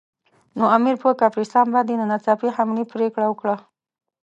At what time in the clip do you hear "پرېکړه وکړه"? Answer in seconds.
2.93-3.55